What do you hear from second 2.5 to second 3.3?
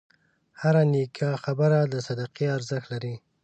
ارزښت لري.